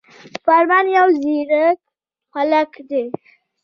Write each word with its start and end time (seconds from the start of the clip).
فرمان 0.45 0.85
يو 0.97 1.07
ځيرک 1.21 1.77
هلک 2.35 2.71
دی 2.89 3.03